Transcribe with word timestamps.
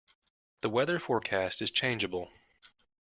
The 0.61 0.69
weather 0.71 0.97
forecast 0.97 1.61
is 1.61 1.69
changeable. 1.69 2.31